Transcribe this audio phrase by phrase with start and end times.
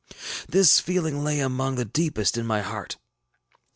[0.49, 2.97] This feeling lay among the deepest in my heart.